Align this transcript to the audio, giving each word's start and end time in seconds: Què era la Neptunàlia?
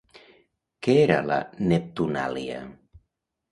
Què 0.87 0.95
era 1.01 1.19
la 1.33 1.37
Neptunàlia? 1.73 2.65